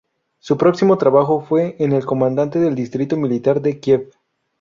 [0.39, 4.09] Su próximo trabajo fue el de Comandante del Distrito Militar de Kiev.